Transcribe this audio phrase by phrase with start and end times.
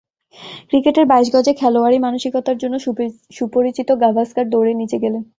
[0.69, 2.75] ক্রিকেটের বাইশ গজে খেলোয়াড়ি মানসিকতার জন্য
[3.37, 5.23] সুপরিচিত গাভাস্কার দৌড়ে নিচে গেলেন।